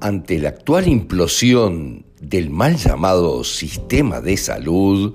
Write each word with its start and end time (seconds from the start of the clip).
Ante 0.00 0.38
la 0.38 0.50
actual 0.50 0.86
implosión 0.86 2.04
del 2.20 2.50
mal 2.50 2.76
llamado 2.76 3.42
sistema 3.42 4.20
de 4.20 4.36
salud, 4.36 5.14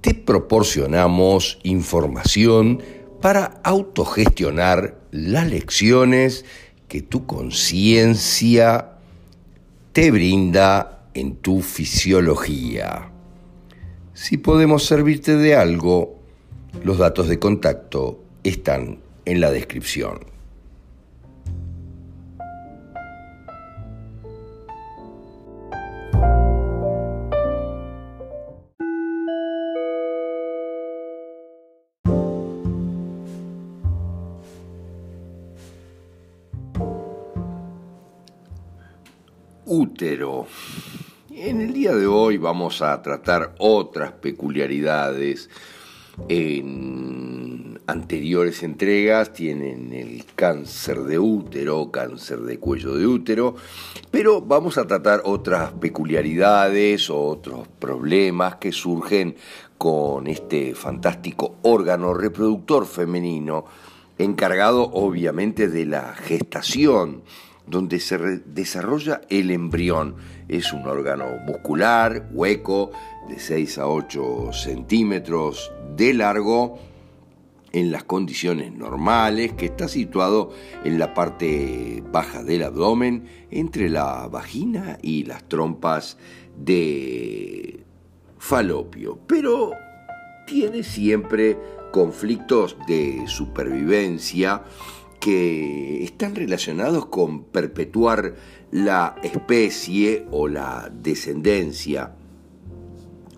te 0.00 0.14
proporcionamos 0.14 1.58
información 1.64 2.82
para 3.20 3.60
autogestionar 3.62 4.98
las 5.10 5.50
lecciones 5.50 6.46
que 6.88 7.02
tu 7.02 7.26
conciencia 7.26 8.92
te 9.92 10.10
brinda 10.10 11.08
en 11.12 11.36
tu 11.36 11.60
fisiología. 11.60 13.10
Si 14.14 14.38
podemos 14.38 14.86
servirte 14.86 15.36
de 15.36 15.56
algo, 15.56 16.18
los 16.82 16.96
datos 16.96 17.28
de 17.28 17.38
contacto 17.38 18.24
están 18.44 19.00
en 19.26 19.42
la 19.42 19.50
descripción. 19.50 20.35
Útero. 39.68 40.46
En 41.28 41.60
el 41.60 41.72
día 41.72 41.92
de 41.92 42.06
hoy 42.06 42.38
vamos 42.38 42.82
a 42.82 43.02
tratar 43.02 43.56
otras 43.58 44.12
peculiaridades. 44.12 45.50
En 46.28 47.80
anteriores 47.88 48.62
entregas 48.62 49.32
tienen 49.32 49.92
el 49.92 50.24
cáncer 50.36 51.00
de 51.00 51.18
útero, 51.18 51.90
cáncer 51.90 52.42
de 52.42 52.60
cuello 52.60 52.94
de 52.94 53.08
útero, 53.08 53.56
pero 54.12 54.40
vamos 54.40 54.78
a 54.78 54.86
tratar 54.86 55.22
otras 55.24 55.72
peculiaridades, 55.72 57.10
otros 57.10 57.66
problemas 57.66 58.56
que 58.56 58.70
surgen 58.70 59.34
con 59.78 60.28
este 60.28 60.76
fantástico 60.76 61.56
órgano 61.62 62.14
reproductor 62.14 62.86
femenino, 62.86 63.64
encargado 64.16 64.82
obviamente 64.92 65.66
de 65.66 65.86
la 65.86 66.14
gestación 66.14 67.24
donde 67.66 68.00
se 68.00 68.18
desarrolla 68.18 69.20
el 69.28 69.50
embrión. 69.50 70.16
Es 70.48 70.72
un 70.72 70.86
órgano 70.86 71.26
muscular, 71.46 72.28
hueco, 72.32 72.90
de 73.28 73.38
6 73.38 73.78
a 73.78 73.88
8 73.88 74.52
centímetros 74.52 75.72
de 75.96 76.14
largo, 76.14 76.78
en 77.72 77.90
las 77.90 78.04
condiciones 78.04 78.72
normales, 78.72 79.52
que 79.52 79.66
está 79.66 79.88
situado 79.88 80.52
en 80.84 80.98
la 80.98 81.12
parte 81.12 82.02
baja 82.10 82.42
del 82.42 82.62
abdomen, 82.62 83.28
entre 83.50 83.90
la 83.90 84.28
vagina 84.28 84.98
y 85.02 85.24
las 85.24 85.44
trompas 85.44 86.16
de 86.56 87.84
falopio. 88.38 89.18
Pero 89.26 89.72
tiene 90.46 90.84
siempre 90.84 91.58
conflictos 91.92 92.76
de 92.86 93.24
supervivencia 93.26 94.62
que 95.26 96.04
están 96.04 96.36
relacionados 96.36 97.06
con 97.06 97.46
perpetuar 97.46 98.36
la 98.70 99.16
especie 99.24 100.24
o 100.30 100.46
la 100.46 100.88
descendencia. 101.02 102.14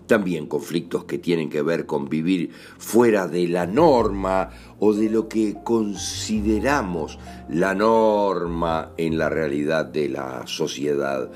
También 0.05 0.45
conflictos 0.45 1.05
que 1.05 1.17
tienen 1.17 1.49
que 1.49 1.63
ver 1.63 1.87
con 1.87 2.07
vivir 2.07 2.51
fuera 2.77 3.27
de 3.27 3.47
la 3.47 3.65
norma 3.65 4.51
o 4.77 4.93
de 4.93 5.09
lo 5.09 5.27
que 5.27 5.55
consideramos 5.63 7.17
la 7.49 7.73
norma 7.73 8.91
en 8.97 9.17
la 9.17 9.29
realidad 9.29 9.85
de 9.85 10.09
la 10.09 10.45
sociedad. 10.45 11.31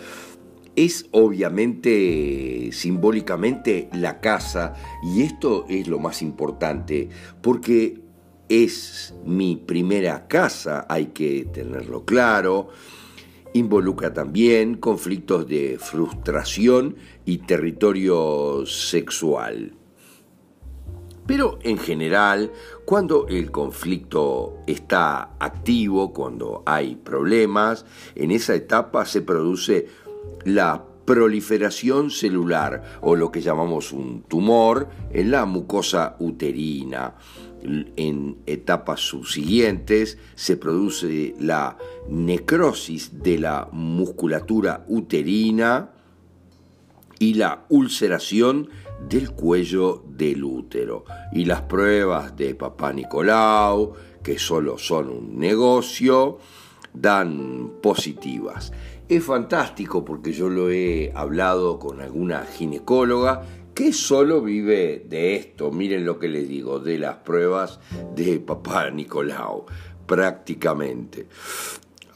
Es 0.76 1.08
obviamente 1.10 2.70
simbólicamente 2.74 3.90
la 3.92 4.20
casa 4.20 4.76
y 5.04 5.24
esto 5.24 5.66
es 5.68 5.88
lo 5.88 5.98
más 5.98 6.22
importante 6.22 7.10
porque 7.42 8.03
es 8.54 9.16
mi 9.26 9.56
primera 9.56 10.28
casa, 10.28 10.86
hay 10.88 11.08
que 11.08 11.46
tenerlo 11.52 12.06
claro. 12.06 12.70
Involucra 13.54 14.14
también 14.14 14.76
conflictos 14.78 15.48
de 15.48 15.78
frustración 15.80 16.96
y 17.26 17.40
territorio 17.40 18.64
sexual. 18.66 19.74
Pero 21.26 21.58
en 21.64 21.78
general, 21.78 22.52
cuando 22.86 23.28
el 23.28 23.50
conflicto 23.50 24.58
está 24.68 25.36
activo, 25.40 26.14
cuando 26.14 26.62
hay 26.66 26.96
problemas, 26.96 27.86
en 28.14 28.32
esa 28.32 28.54
etapa 28.56 29.06
se 29.06 29.22
produce 29.22 29.88
la 30.44 30.86
proliferación 31.06 32.12
celular 32.12 33.00
o 33.02 33.16
lo 33.16 33.32
que 33.32 33.42
llamamos 33.42 33.92
un 33.92 34.24
tumor 34.24 34.90
en 35.12 35.32
la 35.32 35.46
mucosa 35.46 36.16
uterina 36.20 37.16
en 37.64 38.38
etapas 38.46 39.00
subsiguientes 39.00 40.18
se 40.36 40.58
produce 40.58 41.36
la 41.40 41.78
necrosis 42.10 43.24
de 43.24 43.40
la 43.40 43.70
musculatura 43.72 44.84
uterina 44.88 45.92
y 47.20 47.36
la 47.36 47.66
ulceración 47.70 48.70
del 49.08 49.32
cuello 49.32 50.04
del 50.08 50.44
útero. 50.44 51.06
Y 51.32 51.46
las 51.46 51.62
pruebas 51.62 52.36
de 52.36 52.56
papá 52.56 52.92
Nicolau, 52.94 53.94
que 54.22 54.38
solo 54.38 54.78
son 54.78 55.10
un 55.10 55.40
negocio, 55.40 56.40
dan 56.94 57.74
positivas. 57.82 58.72
Es 59.10 59.24
fantástico 59.24 60.06
porque 60.06 60.32
yo 60.32 60.50
lo 60.50 60.70
he 60.70 61.12
hablado 61.14 61.80
con 61.80 62.02
alguna 62.02 62.46
ginecóloga 62.46 63.44
que 63.74 63.94
solo 63.94 64.42
vive 64.42 65.04
de 65.08 65.36
esto, 65.36 65.72
miren 65.72 66.06
lo 66.06 66.20
que 66.20 66.28
les 66.28 66.48
digo, 66.48 66.80
de 66.80 67.00
las 67.00 67.18
pruebas 67.18 67.80
de 68.16 68.40
papá 68.40 68.90
Nicolau, 68.90 69.66
prácticamente. 70.06 71.28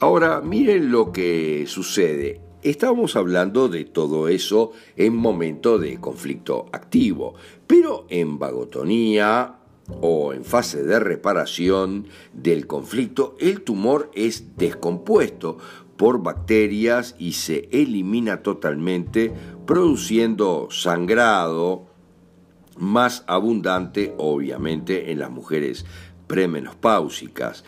Ahora, 0.00 0.40
miren 0.40 0.92
lo 0.92 1.12
que 1.12 1.64
sucede. 1.66 2.40
Estamos 2.62 3.16
hablando 3.16 3.68
de 3.68 3.84
todo 3.84 4.28
eso 4.28 4.72
en 4.96 5.16
momento 5.16 5.78
de 5.78 6.00
conflicto 6.00 6.66
activo, 6.72 7.34
pero 7.66 8.06
en 8.08 8.38
vagotonía 8.38 9.56
o 10.00 10.32
en 10.32 10.44
fase 10.44 10.82
de 10.82 11.00
reparación 11.00 12.06
del 12.32 12.66
conflicto, 12.66 13.36
el 13.40 13.62
tumor 13.62 14.10
es 14.14 14.56
descompuesto 14.56 15.58
por 15.98 16.22
bacterias 16.22 17.14
y 17.18 17.32
se 17.32 17.68
elimina 17.72 18.42
totalmente 18.42 19.34
produciendo 19.66 20.68
sangrado 20.70 21.86
más 22.78 23.24
abundante 23.26 24.14
obviamente 24.16 25.10
en 25.10 25.18
las 25.18 25.30
mujeres 25.30 25.84
premenopáusicas. 26.28 27.64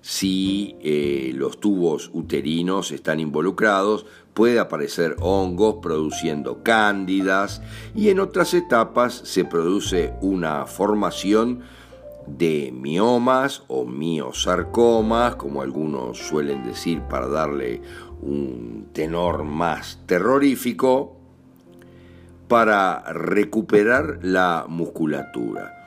Si 0.00 0.76
eh, 0.82 1.32
los 1.34 1.58
tubos 1.58 2.10
uterinos 2.12 2.92
están 2.92 3.20
involucrados, 3.20 4.06
puede 4.34 4.60
aparecer 4.60 5.16
hongos 5.20 5.76
produciendo 5.82 6.62
cándidas 6.62 7.62
y 7.94 8.10
en 8.10 8.20
otras 8.20 8.54
etapas 8.54 9.14
se 9.14 9.44
produce 9.44 10.12
una 10.20 10.66
formación 10.66 11.62
de 12.26 12.72
miomas 12.72 13.62
o 13.68 13.84
miosarcomas, 13.84 15.36
como 15.36 15.62
algunos 15.62 16.18
suelen 16.18 16.64
decir 16.64 17.00
para 17.02 17.28
darle 17.28 17.80
un 18.20 18.88
tenor 18.92 19.44
más 19.44 20.00
terrorífico, 20.06 21.16
para 22.48 23.00
recuperar 23.12 24.18
la 24.22 24.66
musculatura. 24.68 25.84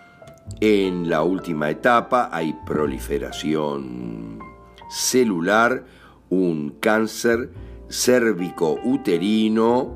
En 0.59 1.09
la 1.09 1.23
última 1.23 1.69
etapa 1.69 2.29
hay 2.31 2.55
proliferación 2.65 4.39
celular, 4.89 5.85
un 6.29 6.71
cáncer 6.79 7.51
cérvico-uterino 7.89 9.93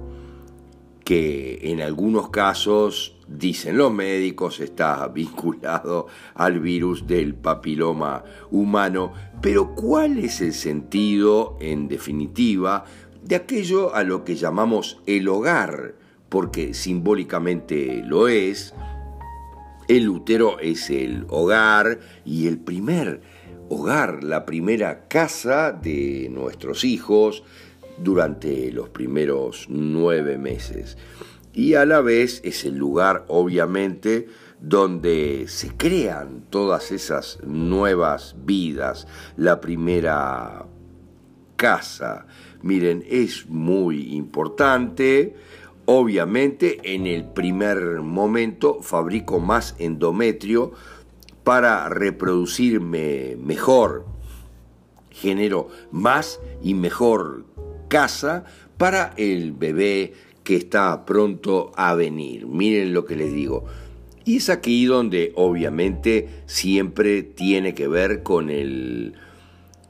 que 1.03 1.71
en 1.71 1.81
algunos 1.81 2.29
casos 2.29 3.17
dicen 3.37 3.77
los 3.77 3.93
médicos, 3.93 4.59
está 4.59 5.07
vinculado 5.07 6.07
al 6.35 6.59
virus 6.59 7.07
del 7.07 7.35
papiloma 7.35 8.23
humano. 8.49 9.13
Pero 9.41 9.73
¿cuál 9.75 10.19
es 10.19 10.41
el 10.41 10.53
sentido, 10.53 11.57
en 11.59 11.87
definitiva, 11.87 12.85
de 13.23 13.35
aquello 13.35 13.95
a 13.95 14.03
lo 14.03 14.23
que 14.23 14.35
llamamos 14.35 15.01
el 15.05 15.27
hogar? 15.27 15.95
Porque 16.29 16.73
simbólicamente 16.73 18.03
lo 18.05 18.27
es. 18.27 18.73
El 19.87 20.09
útero 20.09 20.59
es 20.59 20.89
el 20.89 21.25
hogar 21.29 21.99
y 22.23 22.47
el 22.47 22.59
primer 22.59 23.21
hogar, 23.69 24.23
la 24.23 24.45
primera 24.45 25.07
casa 25.07 25.71
de 25.71 26.29
nuestros 26.29 26.83
hijos 26.83 27.43
durante 27.97 28.71
los 28.71 28.89
primeros 28.89 29.67
nueve 29.69 30.37
meses 30.37 30.97
y 31.53 31.73
a 31.75 31.85
la 31.85 32.01
vez 32.01 32.41
es 32.43 32.63
el 32.65 32.77
lugar, 32.77 33.25
obviamente, 33.27 34.27
donde 34.61 35.45
se 35.47 35.75
crean 35.75 36.45
todas 36.49 36.91
esas 36.91 37.39
nuevas 37.43 38.35
vidas. 38.45 39.07
La 39.35 39.59
primera 39.59 40.65
casa. 41.55 42.25
Miren, 42.61 43.03
es 43.07 43.47
muy 43.49 44.15
importante. 44.15 45.35
Obviamente, 45.85 46.79
en 46.93 47.07
el 47.07 47.25
primer 47.25 48.01
momento 48.01 48.81
fabrico 48.81 49.39
más 49.39 49.75
endometrio 49.79 50.71
para 51.43 51.89
reproducirme 51.89 53.35
mejor. 53.43 54.05
Genero 55.09 55.67
más 55.91 56.39
y 56.63 56.75
mejor 56.75 57.45
casa 57.89 58.45
para 58.77 59.13
el 59.17 59.51
bebé 59.51 60.13
que 60.43 60.55
está 60.55 61.05
pronto 61.05 61.71
a 61.75 61.93
venir. 61.95 62.47
Miren 62.47 62.93
lo 62.93 63.05
que 63.05 63.15
les 63.15 63.33
digo. 63.33 63.65
Y 64.23 64.37
es 64.37 64.49
aquí 64.49 64.85
donde 64.85 65.33
obviamente 65.35 66.43
siempre 66.45 67.23
tiene 67.23 67.73
que 67.73 67.87
ver 67.87 68.21
con 68.23 68.49
el 68.49 69.15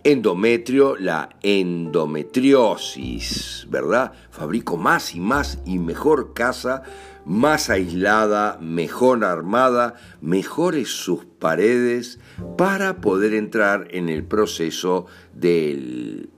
endometrio, 0.03 0.95
la 0.97 1.29
endometriosis, 1.41 3.67
¿verdad? 3.69 4.13
Fabrico 4.31 4.77
más 4.77 5.13
y 5.15 5.19
más 5.19 5.59
y 5.65 5.77
mejor 5.79 6.33
casa, 6.33 6.83
más 7.25 7.69
aislada, 7.69 8.57
mejor 8.59 9.25
armada, 9.25 9.95
mejores 10.21 10.89
sus 10.89 11.25
paredes 11.25 12.19
para 12.57 13.01
poder 13.01 13.33
entrar 13.33 13.87
en 13.91 14.07
el 14.09 14.23
proceso 14.23 15.05
del 15.33 16.29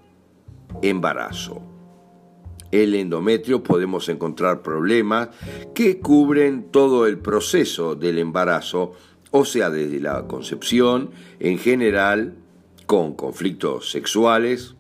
embarazo. 0.82 1.73
El 2.74 2.96
endometrio 2.96 3.62
podemos 3.62 4.10
encontrar 4.10 4.64
problemas 4.64 5.30
que 5.76 6.00
cubren 6.00 6.72
todo 6.72 7.06
el 7.06 7.20
proceso 7.20 7.94
del 7.94 8.18
embarazo, 8.18 8.94
o 9.30 9.46
sea, 9.46 9.70
desde 9.70 10.00
la 10.00 10.26
concepción 10.26 11.12
en 11.40 11.60
general, 11.60 12.34
con 12.88 13.14
conflictos 13.14 13.92
sexuales, 13.92 14.74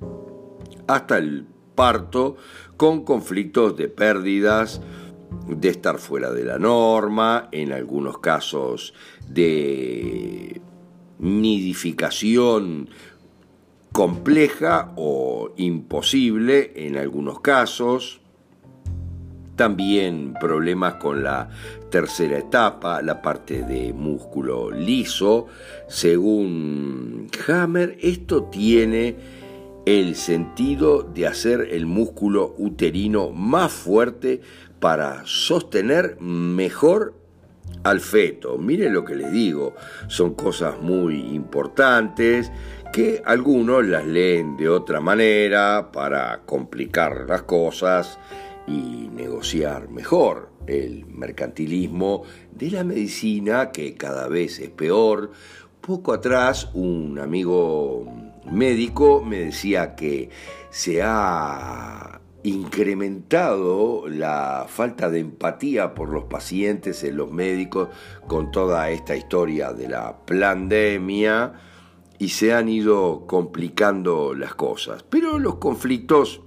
hasta 0.87 1.19
el 1.19 1.45
parto, 1.75 2.35
con 2.77 3.05
conflictos 3.05 3.77
de 3.77 3.89
pérdidas, 3.89 4.81
de 5.47 5.69
estar 5.69 5.99
fuera 5.99 6.31
de 6.31 6.45
la 6.45 6.57
norma, 6.57 7.47
en 7.51 7.71
algunos 7.71 8.17
casos 8.17 8.95
de 9.29 10.61
nidificación 11.19 12.89
compleja 13.93 14.91
o 14.97 15.51
imposible 15.55 16.73
en 16.75 16.97
algunos 16.97 17.39
casos. 17.39 18.19
También 19.55 20.33
problemas 20.41 20.95
con 20.95 21.23
la 21.23 21.49
tercera 21.91 22.39
etapa, 22.39 23.03
la 23.03 23.21
parte 23.21 23.61
de 23.61 23.93
músculo 23.93 24.71
liso. 24.71 25.45
Según 25.87 27.29
Hammer, 27.47 27.95
esto 28.01 28.45
tiene 28.45 29.15
el 29.85 30.15
sentido 30.15 31.03
de 31.03 31.27
hacer 31.27 31.67
el 31.71 31.85
músculo 31.85 32.55
uterino 32.57 33.29
más 33.29 33.71
fuerte 33.71 34.41
para 34.79 35.21
sostener 35.25 36.19
mejor 36.19 37.13
al 37.83 37.99
feto. 37.99 38.57
Miren 38.57 38.93
lo 38.93 39.05
que 39.05 39.15
les 39.15 39.31
digo, 39.31 39.75
son 40.07 40.33
cosas 40.33 40.81
muy 40.81 41.19
importantes 41.35 42.51
que 42.93 43.23
algunos 43.25 43.83
las 43.83 44.05
leen 44.05 44.55
de 44.55 44.69
otra 44.69 45.01
manera 45.01 45.89
para 45.91 46.41
complicar 46.45 47.25
las 47.27 47.41
cosas 47.41 48.19
y 48.67 49.09
negociar 49.11 49.89
mejor 49.89 50.51
el 50.67 51.03
mercantilismo 51.07 52.21
de 52.51 52.69
la 52.69 52.83
medicina 52.83 53.71
que 53.71 53.95
cada 53.95 54.27
vez 54.27 54.59
es 54.59 54.69
peor. 54.69 55.31
Poco 55.81 56.13
atrás 56.13 56.69
un 56.75 57.17
amigo 57.17 58.05
médico 58.51 59.23
me 59.23 59.39
decía 59.39 59.95
que 59.95 60.29
se 60.69 61.01
ha 61.03 62.21
incrementado 62.43 64.07
la 64.07 64.67
falta 64.69 65.09
de 65.09 65.17
empatía 65.17 65.95
por 65.95 66.09
los 66.09 66.25
pacientes 66.25 67.03
en 67.03 67.17
los 67.17 67.31
médicos 67.31 67.89
con 68.27 68.51
toda 68.51 68.91
esta 68.91 69.15
historia 69.15 69.73
de 69.73 69.89
la 69.89 70.15
pandemia 70.27 71.53
y 72.19 72.29
se 72.29 72.53
han 72.53 72.69
ido 72.69 73.25
complicando 73.27 74.33
las 74.33 74.55
cosas. 74.55 75.03
Pero 75.03 75.39
los 75.39 75.55
conflictos 75.55 76.41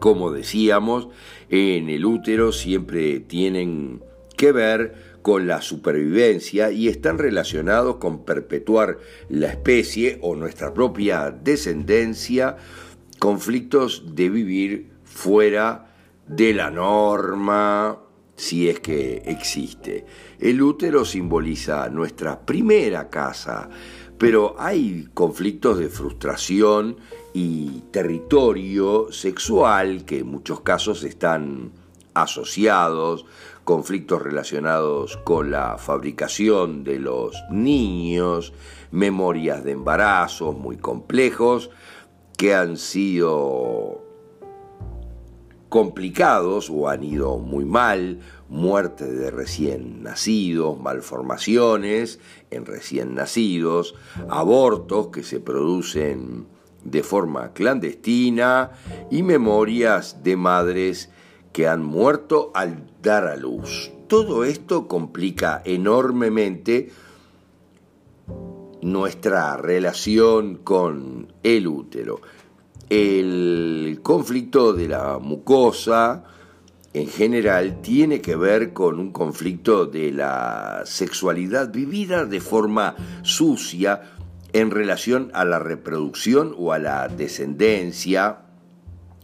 como 0.00 0.32
decíamos, 0.32 1.08
en 1.50 1.90
el 1.90 2.04
útero 2.06 2.52
siempre 2.52 3.20
tienen 3.20 4.02
que 4.36 4.50
ver 4.50 5.10
con 5.22 5.46
la 5.46 5.60
supervivencia 5.60 6.72
y 6.72 6.88
están 6.88 7.18
relacionados 7.18 7.96
con 7.96 8.24
perpetuar 8.24 8.98
la 9.28 9.48
especie 9.48 10.18
o 10.22 10.34
nuestra 10.34 10.72
propia 10.72 11.30
descendencia, 11.30 12.56
conflictos 13.18 14.16
de 14.16 14.30
vivir 14.30 14.92
fuera 15.04 15.94
de 16.26 16.54
la 16.54 16.70
norma, 16.70 18.00
si 18.34 18.70
es 18.70 18.80
que 18.80 19.22
existe. 19.26 20.06
El 20.38 20.62
útero 20.62 21.04
simboliza 21.04 21.90
nuestra 21.90 22.40
primera 22.46 23.10
casa, 23.10 23.68
pero 24.20 24.54
hay 24.58 25.08
conflictos 25.14 25.78
de 25.78 25.88
frustración 25.88 26.98
y 27.32 27.84
territorio 27.90 29.10
sexual 29.10 30.04
que 30.04 30.18
en 30.18 30.26
muchos 30.26 30.60
casos 30.60 31.04
están 31.04 31.72
asociados, 32.12 33.24
conflictos 33.64 34.20
relacionados 34.20 35.16
con 35.24 35.50
la 35.50 35.78
fabricación 35.78 36.84
de 36.84 36.98
los 36.98 37.34
niños, 37.50 38.52
memorias 38.90 39.64
de 39.64 39.70
embarazos 39.70 40.54
muy 40.54 40.76
complejos 40.76 41.70
que 42.36 42.54
han 42.54 42.76
sido 42.76 43.99
complicados 45.70 46.68
o 46.68 46.88
han 46.88 47.02
ido 47.04 47.38
muy 47.38 47.64
mal, 47.64 48.18
muerte 48.50 49.06
de 49.06 49.30
recién 49.30 50.02
nacidos, 50.02 50.78
malformaciones 50.78 52.18
en 52.50 52.66
recién 52.66 53.14
nacidos, 53.14 53.94
abortos 54.28 55.06
que 55.06 55.22
se 55.22 55.40
producen 55.40 56.46
de 56.84 57.02
forma 57.02 57.52
clandestina 57.52 58.72
y 59.10 59.22
memorias 59.22 60.22
de 60.24 60.36
madres 60.36 61.10
que 61.52 61.68
han 61.68 61.84
muerto 61.84 62.50
al 62.54 62.90
dar 63.00 63.26
a 63.26 63.36
luz. 63.36 63.92
Todo 64.08 64.44
esto 64.44 64.88
complica 64.88 65.62
enormemente 65.64 66.90
nuestra 68.82 69.56
relación 69.56 70.56
con 70.56 71.32
el 71.44 71.68
útero. 71.68 72.20
El 72.90 74.00
conflicto 74.02 74.72
de 74.72 74.88
la 74.88 75.20
mucosa 75.20 76.24
en 76.92 77.06
general 77.06 77.82
tiene 77.82 78.20
que 78.20 78.34
ver 78.34 78.72
con 78.72 78.98
un 78.98 79.12
conflicto 79.12 79.86
de 79.86 80.10
la 80.10 80.82
sexualidad 80.86 81.72
vivida 81.72 82.24
de 82.24 82.40
forma 82.40 82.96
sucia 83.22 84.02
en 84.52 84.72
relación 84.72 85.30
a 85.34 85.44
la 85.44 85.60
reproducción 85.60 86.52
o 86.58 86.72
a 86.72 86.80
la 86.80 87.06
descendencia 87.06 88.38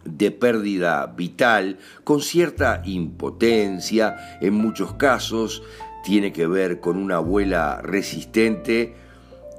de 0.05 0.31
pérdida 0.31 1.07
vital 1.07 1.79
con 2.05 2.21
cierta 2.21 2.83
impotencia, 2.85 4.39
en 4.41 4.55
muchos 4.55 4.93
casos 4.93 5.65
tiene 6.05 6.33
que 6.33 6.47
ver 6.47 6.79
con 6.79 6.97
una 6.97 7.17
abuela 7.17 7.81
resistente 7.83 8.95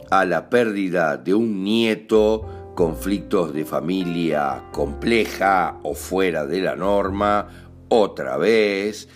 a 0.10 0.24
la 0.24 0.50
pérdida 0.50 1.18
de 1.18 1.34
un 1.34 1.66
nieto, 1.66 2.57
conflictos 2.78 3.56
de 3.56 3.66
familia 3.66 4.66
compleja 4.72 5.80
o 5.82 5.96
fuera 5.96 6.46
de 6.46 6.62
la 6.62 6.76
norma, 6.76 7.48
otra 7.90 8.38
vez, 8.38 9.10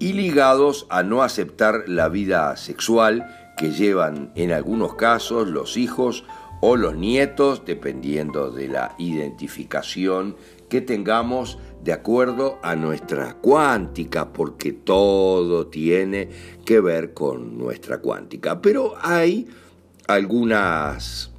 y 0.00 0.14
ligados 0.14 0.84
a 0.90 1.04
no 1.04 1.22
aceptar 1.22 1.84
la 1.86 2.08
vida 2.08 2.56
sexual 2.56 3.54
que 3.56 3.70
llevan 3.70 4.32
en 4.34 4.50
algunos 4.50 4.96
casos 4.96 5.46
los 5.46 5.76
hijos 5.76 6.24
o 6.60 6.74
los 6.74 6.96
nietos, 6.96 7.62
dependiendo 7.64 8.50
de 8.50 8.66
la 8.66 8.96
identificación 8.98 10.34
que 10.68 10.80
tengamos 10.80 11.60
de 11.84 11.92
acuerdo 11.92 12.58
a 12.64 12.74
nuestra 12.74 13.34
cuántica, 13.34 14.32
porque 14.32 14.72
todo 14.72 15.68
tiene 15.68 16.30
que 16.64 16.80
ver 16.80 17.14
con 17.14 17.58
nuestra 17.58 17.98
cuántica. 17.98 18.60
Pero 18.60 18.96
hay 19.00 19.46
algunas 20.08 21.30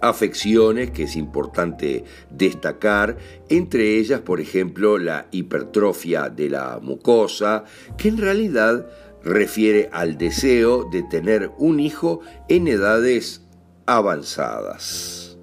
afecciones 0.00 0.90
que 0.90 1.04
es 1.04 1.16
importante 1.16 2.04
destacar, 2.30 3.16
entre 3.48 3.98
ellas, 3.98 4.20
por 4.20 4.40
ejemplo, 4.40 4.98
la 4.98 5.26
hipertrofia 5.30 6.28
de 6.28 6.50
la 6.50 6.78
mucosa, 6.82 7.64
que 7.96 8.08
en 8.08 8.18
realidad 8.18 8.86
refiere 9.22 9.88
al 9.92 10.16
deseo 10.16 10.88
de 10.90 11.02
tener 11.02 11.50
un 11.58 11.80
hijo 11.80 12.20
en 12.48 12.68
edades 12.68 13.42
avanzadas. 13.86 15.36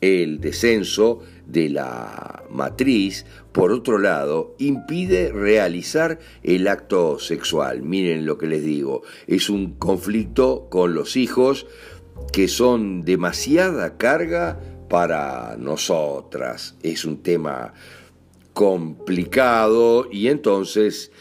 El 0.00 0.40
descenso 0.40 1.20
de 1.46 1.68
la 1.68 2.44
matriz, 2.48 3.26
por 3.52 3.72
otro 3.72 3.98
lado, 3.98 4.54
impide 4.58 5.32
realizar 5.32 6.18
el 6.42 6.68
acto 6.68 7.18
sexual. 7.18 7.82
Miren 7.82 8.24
lo 8.24 8.38
que 8.38 8.46
les 8.46 8.64
digo, 8.64 9.02
es 9.26 9.50
un 9.50 9.74
conflicto 9.74 10.68
con 10.70 10.94
los 10.94 11.16
hijos 11.16 11.66
que 12.32 12.48
son 12.48 13.02
demasiada 13.02 13.96
carga 13.96 14.58
para 14.88 15.56
nosotras. 15.58 16.76
Es 16.82 17.04
un 17.04 17.22
tema 17.22 17.72
complicado 18.52 20.08
y 20.10 20.28
entonces 20.28 21.12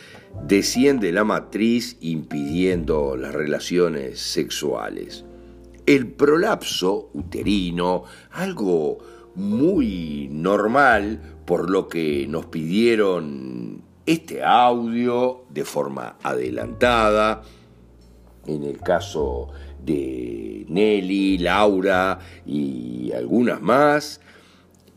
desciende 0.44 1.12
la 1.12 1.24
matriz 1.24 1.98
impidiendo 2.02 3.16
las 3.16 3.34
relaciones 3.34 4.20
sexuales. 4.20 5.26
El 5.86 6.08
prolapso 6.08 7.10
uterino, 7.14 8.04
algo 8.32 9.00
muy 9.36 10.28
normal 10.32 11.38
por 11.46 11.70
lo 11.70 11.88
que 11.88 12.28
nos 12.28 12.46
pidieron 12.48 13.82
este 14.06 14.44
audio 14.44 15.46
de 15.50 15.66
forma 15.66 16.18
adelantada, 16.24 17.44
en 18.46 18.64
el 18.64 18.80
caso 18.80 19.50
de 19.86 20.66
Nelly, 20.68 21.38
Laura 21.40 22.20
y 22.46 23.12
algunas 23.12 23.62
más, 23.62 24.22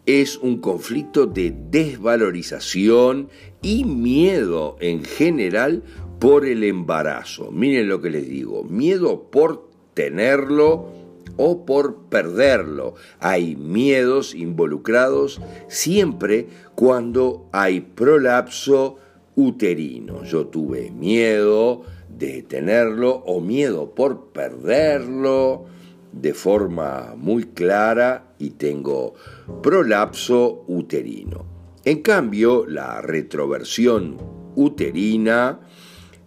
es 0.07 0.37
un 0.37 0.59
conflicto 0.61 1.27
de 1.27 1.55
desvalorización 1.71 3.29
y 3.63 3.85
miedo 3.85 4.77
en 4.81 5.05
general 5.05 5.83
por 6.19 6.45
el 6.45 6.65
embarazo. 6.65 7.51
Miren 7.51 7.89
lo 7.89 8.01
que 8.01 8.11
les 8.11 8.29
digo, 8.29 8.65
miedo 8.65 9.31
por 9.31 9.69
tenerlo 9.95 10.89
o 11.37 11.65
por 11.65 12.09
perderlo. 12.09 12.95
Hay 13.21 13.57
miedos 13.57 14.35
involucrados 14.35 15.41
siempre 15.69 16.49
cuando 16.75 17.49
hay 17.53 17.81
prolapso 17.81 18.99
uterino. 19.35 20.25
Yo 20.25 20.47
tuve 20.47 20.91
miedo 20.91 21.83
de 22.19 22.43
tenerlo 22.43 23.23
o 23.27 23.41
miedo 23.41 23.95
por 23.95 24.33
perderlo 24.33 25.67
de 26.13 26.35
forma 26.35 27.15
muy 27.17 27.45
clara 27.45 28.35
y 28.39 28.51
tengo 28.51 29.15
prolapso 29.63 30.65
uterino. 30.69 31.47
En 31.85 32.03
cambio, 32.03 32.67
la 32.67 33.01
retroversión 33.01 34.19
uterina 34.55 35.61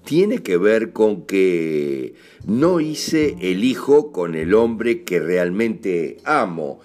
tiene 0.03 0.43
que 0.43 0.57
ver 0.57 0.91
con 0.91 1.25
que 1.25 2.15
no 2.45 2.79
hice 2.79 3.35
el 3.41 3.63
hijo 3.63 4.11
con 4.11 4.35
el 4.35 4.53
hombre 4.53 5.03
que 5.03 5.19
realmente 5.19 6.17
amo. 6.23 6.79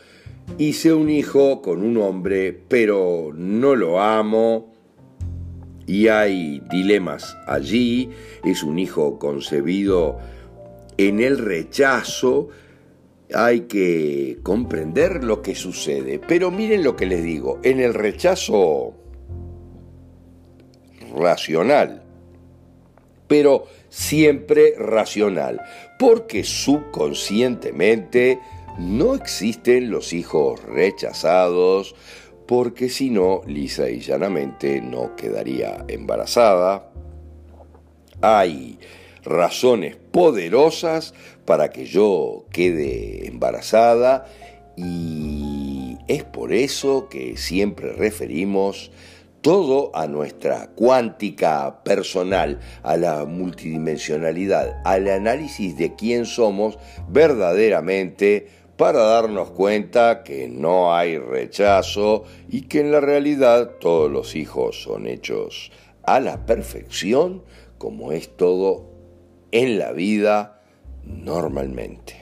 Hice 0.59 0.92
un 0.92 1.11
hijo 1.11 1.62
con 1.62 1.83
un 1.83 1.97
hombre, 1.99 2.59
pero 2.69 3.30
no 3.35 3.76
lo 3.76 4.00
amo. 4.00 4.69
Y 5.90 6.06
hay 6.06 6.62
dilemas 6.70 7.37
allí. 7.49 8.11
Es 8.44 8.62
un 8.62 8.78
hijo 8.78 9.18
concebido 9.18 10.18
en 10.97 11.18
el 11.18 11.37
rechazo 11.37 12.49
hay 13.35 13.62
que 13.62 14.38
comprender 14.44 15.25
lo 15.25 15.42
que 15.42 15.56
sucede. 15.56 16.20
Pero 16.20 16.52
miren 16.52 16.85
lo 16.85 16.94
que 16.94 17.06
les 17.06 17.25
digo, 17.25 17.59
en 17.64 17.80
el 17.80 17.94
rechazo 17.94 18.94
racional, 21.16 22.04
pero 23.26 23.64
siempre 23.88 24.75
racional, 24.78 25.61
porque 25.99 26.44
subconscientemente 26.44 28.38
no 28.78 29.16
existen 29.16 29.90
los 29.90 30.12
hijos 30.12 30.62
rechazados, 30.62 31.97
porque 32.50 32.88
si 32.88 33.11
no, 33.11 33.42
lisa 33.47 33.88
y 33.90 34.00
llanamente 34.00 34.80
no 34.80 35.14
quedaría 35.14 35.85
embarazada. 35.87 36.90
Hay 38.23 38.76
razones 39.23 39.95
poderosas 39.95 41.14
para 41.45 41.71
que 41.71 41.85
yo 41.85 42.47
quede 42.50 43.28
embarazada 43.28 44.26
y 44.76 45.97
es 46.09 46.25
por 46.25 46.52
eso 46.52 47.09
que 47.09 47.37
siempre 47.37 47.92
referimos 47.92 48.90
todo 49.42 49.92
a 49.95 50.09
nuestra 50.09 50.71
cuántica 50.75 51.85
personal, 51.85 52.59
a 52.83 52.97
la 52.97 53.26
multidimensionalidad, 53.26 54.83
al 54.85 55.09
análisis 55.09 55.78
de 55.78 55.95
quién 55.95 56.26
somos 56.26 56.80
verdaderamente 57.09 58.49
para 58.80 59.02
darnos 59.02 59.50
cuenta 59.50 60.22
que 60.22 60.49
no 60.49 60.94
hay 60.94 61.18
rechazo 61.18 62.25
y 62.49 62.62
que 62.62 62.80
en 62.80 62.90
la 62.90 63.00
realidad 63.00 63.72
todos 63.78 64.10
los 64.10 64.34
hijos 64.34 64.82
son 64.82 65.06
hechos 65.06 65.70
a 66.02 66.18
la 66.18 66.46
perfección 66.46 67.42
como 67.76 68.12
es 68.12 68.34
todo 68.38 68.87
en 69.52 69.78
la 69.78 69.92
vida 69.92 70.62
normalmente. 71.04 72.19